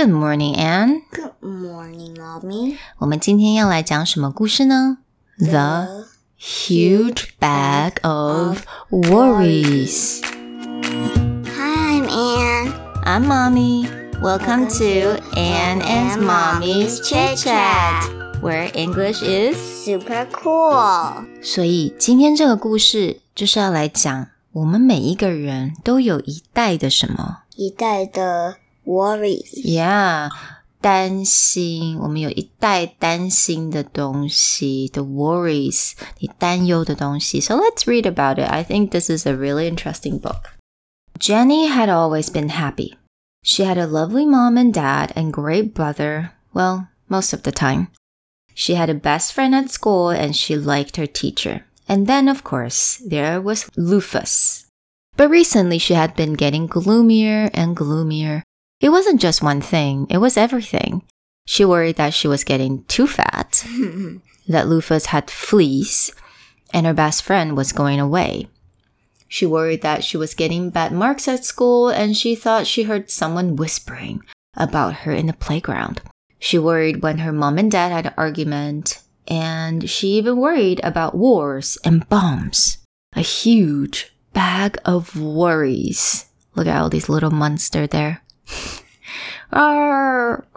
[0.00, 1.02] Good morning, Anne.
[1.10, 2.76] Good morning, mommy.
[2.98, 4.98] 我们今天要来讲什么故事呢？
[5.38, 6.04] The
[6.38, 8.60] huge bag of
[8.90, 10.22] worries.
[11.56, 12.72] Hi, I'm Anne.
[13.04, 13.88] I'm Mommy.
[14.20, 18.04] Welcome to Anne and Mommy's Chit Chat,
[18.40, 19.56] where English is.
[19.84, 21.26] Super cool.
[21.42, 29.52] 所以今天这个故事就是要来讲，我们每一个人都有一袋的什么一袋的 worries.
[29.64, 30.30] ？Yeah，
[30.80, 31.98] 担心。
[31.98, 37.40] 我们有一袋担心的东西，the worries，你担忧的东西。
[37.40, 38.48] So let's read about it.
[38.48, 40.52] I think this is a really interesting book.
[41.18, 42.94] Jenny had always been happy.
[43.42, 46.32] She had a lovely mom and dad and great brother.
[46.52, 47.88] Well, most of the time.
[48.54, 51.64] She had a best friend at school and she liked her teacher.
[51.88, 54.64] And then, of course, there was Lufus.
[55.16, 58.42] But recently she had been getting gloomier and gloomier.
[58.81, 61.03] It wasn't just one thing, it was everything.
[61.45, 63.63] She worried that she was getting too fat,
[64.47, 66.11] that Lufus had fleas,
[66.73, 68.47] and her best friend was going away.
[69.27, 73.09] She worried that she was getting bad marks at school and she thought she heard
[73.09, 74.23] someone whispering
[74.57, 76.01] about her in the playground.
[76.37, 81.15] She worried when her mom and dad had an argument, and she even worried about
[81.15, 82.79] wars and bombs.
[83.15, 86.25] A huge bag of worries.
[86.55, 88.23] Look at all these little monsters there.
[89.53, 90.47] Arr,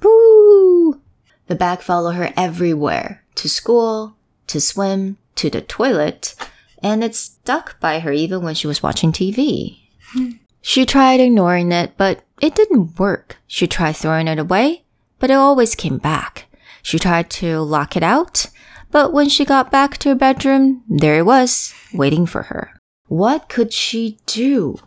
[0.00, 1.00] boo.
[1.46, 4.16] The bag followed her everywhere to school,
[4.48, 6.34] to swim, to the toilet,
[6.82, 9.78] and it stuck by her even when she was watching TV.
[10.60, 13.36] She tried ignoring it, but it didn't work.
[13.46, 14.84] She tried throwing it away,
[15.18, 16.46] but it always came back.
[16.82, 18.46] She tried to lock it out,
[18.90, 22.72] but when she got back to her bedroom, there it was, waiting for her.
[23.06, 24.78] What could she do?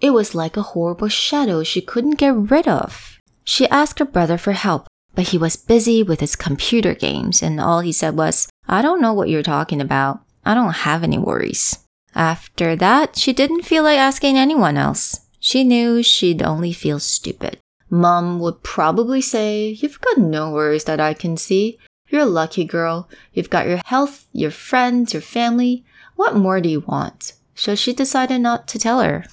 [0.00, 3.18] It was like a horrible shadow she couldn't get rid of.
[3.44, 7.60] She asked her brother for help, but he was busy with his computer games, and
[7.60, 10.20] all he said was, I don't know what you're talking about.
[10.44, 11.78] I don't have any worries.
[12.14, 15.20] After that, she didn't feel like asking anyone else.
[15.40, 17.58] She knew she'd only feel stupid.
[17.90, 21.78] Mom would probably say, You've got no worries that I can see.
[22.08, 23.08] You're a lucky girl.
[23.32, 25.84] You've got your health, your friends, your family.
[26.16, 27.34] What more do you want?
[27.54, 29.24] So she decided not to tell her.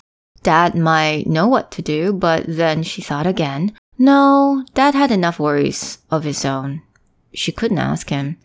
[0.45, 3.73] Dad might know what to do, but then she thought again.
[3.97, 6.83] No, Dad had enough worries of his own.
[7.33, 8.38] She couldn't ask him.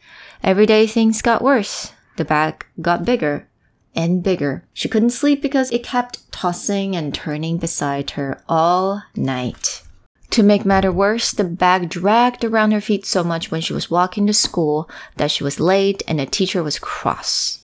[0.42, 1.92] Every day things got worse.
[2.16, 3.50] The bag got bigger
[3.94, 4.64] and bigger.
[4.72, 9.82] She couldn't sleep because it kept tossing and turning beside her all night.
[10.30, 13.90] To make matter worse, the bag dragged around her feet so much when she was
[13.90, 17.59] walking to school that she was late and the teacher was cross.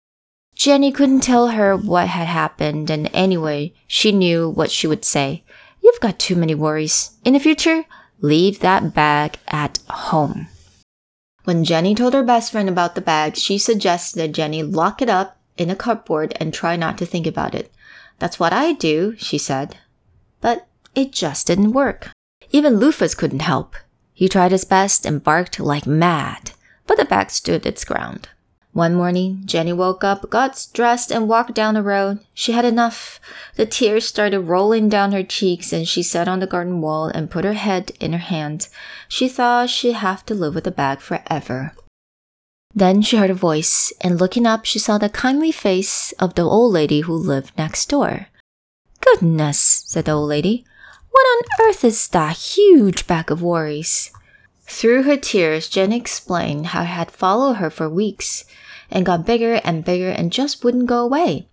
[0.54, 5.44] Jenny couldn't tell her what had happened, and anyway, she knew what she would say.
[5.82, 7.18] You've got too many worries.
[7.24, 7.84] In the future,
[8.20, 10.48] leave that bag at home.
[11.44, 15.08] When Jenny told her best friend about the bag, she suggested that Jenny lock it
[15.08, 17.72] up in a cupboard and try not to think about it.
[18.20, 19.78] That's what I do, she said.
[20.40, 22.10] But it just didn't work.
[22.50, 23.74] Even Lufus couldn't help.
[24.12, 26.52] He tried his best and barked like mad,
[26.86, 28.28] but the bag stood its ground.
[28.72, 32.20] One morning, Jenny woke up, got dressed, and walked down the road.
[32.32, 33.20] She had enough.
[33.56, 37.30] The tears started rolling down her cheeks, and she sat on the garden wall and
[37.30, 38.68] put her head in her hand.
[39.08, 41.74] She thought she'd have to live with the bag forever.
[42.74, 46.42] Then she heard a voice, and looking up, she saw the kindly face of the
[46.42, 48.28] old lady who lived next door.
[49.00, 50.64] Goodness, said the old lady.
[51.10, 54.10] What on earth is that huge bag of worries?
[54.72, 58.46] Through her tears, Jenny explained how it had followed her for weeks
[58.90, 61.46] and got bigger and bigger and just wouldn't go away.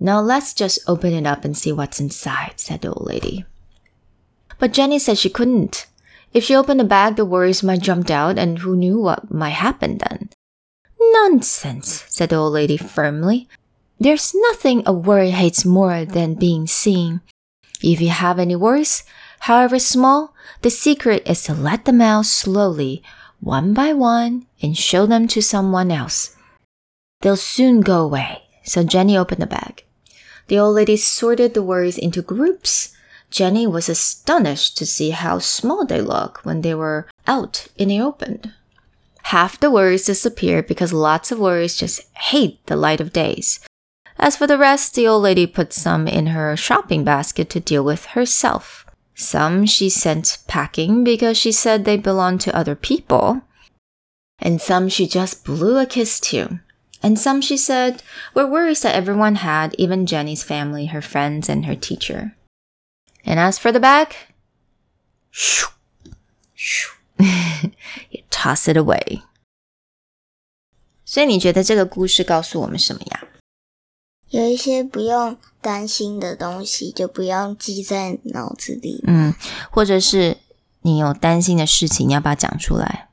[0.00, 3.46] Now let's just open it up and see what's inside, said the old lady.
[4.58, 5.86] But Jenny said she couldn't.
[6.34, 9.50] If she opened the bag, the worries might jump out, and who knew what might
[9.50, 10.28] happen then?
[11.00, 13.48] Nonsense, said the old lady firmly.
[14.00, 17.20] There's nothing a worry hates more than being seen.
[17.80, 19.04] If you have any worries,
[19.44, 23.02] however small, the secret is to let them out slowly,
[23.40, 26.34] one by one, and show them to someone else.
[27.20, 28.42] They'll soon go away.
[28.64, 29.84] So Jenny opened the bag.
[30.48, 32.96] The old lady sorted the worries into groups.
[33.30, 38.00] Jenny was astonished to see how small they look when they were out in the
[38.00, 38.52] open.
[39.24, 43.60] Half the worries disappeared because lots of worries just hate the light of days.
[44.18, 47.84] As for the rest, the old lady put some in her shopping basket to deal
[47.84, 48.83] with herself.
[49.15, 53.41] Some she sent packing because she said they belonged to other people.
[54.39, 56.59] And some she just blew a kiss to.
[57.03, 58.01] And some she said
[58.33, 62.35] were worries that everyone had, even Jenny's family, her friends, and her teacher.
[63.25, 64.15] And as for the bag,
[65.33, 65.67] 咻
[66.57, 66.95] 咻，
[68.09, 69.23] you toss it away。
[71.03, 73.23] 所以你觉得这个故事告诉我们什么呀？
[74.30, 79.02] 有一些不用担心的东西，就不要记在脑子里。
[79.06, 79.34] 嗯，
[79.70, 80.38] 或者是
[80.82, 83.08] 你有担心的事情，你要把它讲出来。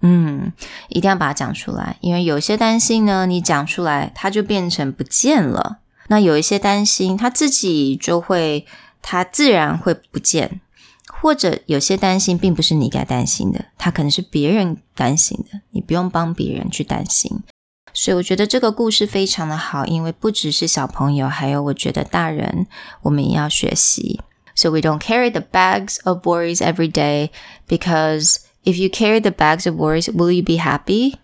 [0.00, 0.52] 嗯，
[0.88, 5.78] 一定要把它讲出来，因为有些担心呢，你讲出来，它就变成不见了。
[6.08, 8.66] 那有一些担心，它自己就会，
[9.00, 10.60] 它自然会不见。
[11.06, 17.42] 或者有些担心并不是你该担心的，它可能是别人担心的，你不用帮别人去担心。
[17.93, 22.67] 所以我觉得这个故事非常的好，因为不只是小朋友，还有我觉得大人，
[23.01, 24.21] 我们也要学习。
[24.55, 27.31] So we don't carry the bags of worries every day
[27.67, 31.15] because if you carry the bags of worries, will you be happy?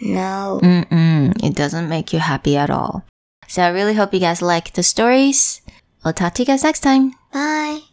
[0.00, 0.58] No.
[0.60, 3.02] Mm-mm, it doesn't make you happy at all.
[3.46, 5.60] So I really hope you guys like the stories.
[6.04, 7.12] I'll talk to you guys next time.
[7.32, 7.84] Bye.